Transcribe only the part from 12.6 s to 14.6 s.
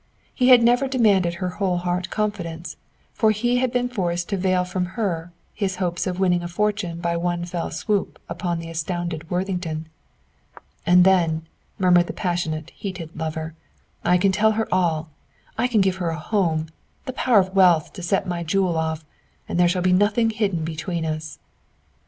heated lover, "I can tell